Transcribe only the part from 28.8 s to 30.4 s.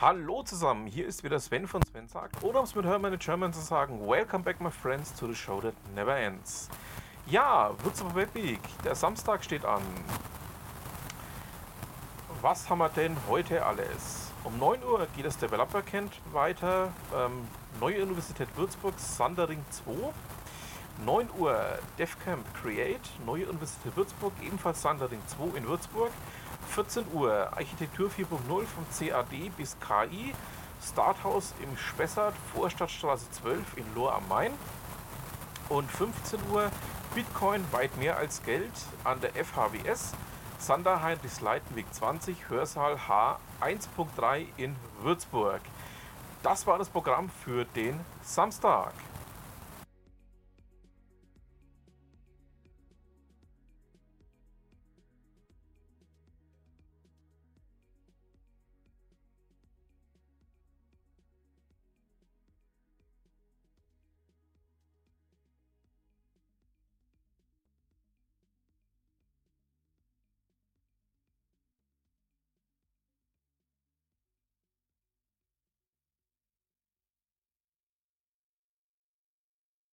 CAD bis KI,